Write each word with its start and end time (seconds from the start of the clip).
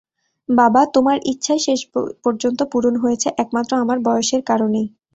বাবা, 0.49 0.81
তোমার 0.95 1.17
ইচ্ছাই 1.31 1.59
শেষ 1.67 1.79
পর্যন্ত 2.23 2.59
পূরণ 2.71 2.95
হয়েছে 3.03 3.27
একমাত্র 3.37 3.71
আমার 3.83 3.97
বয়সের 4.07 4.41
কারণেই। 4.49 4.87